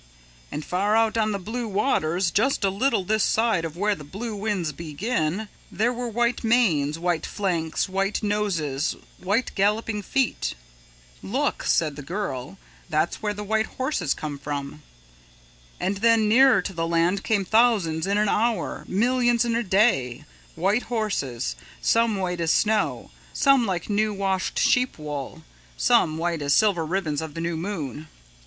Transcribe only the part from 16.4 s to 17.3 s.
to the land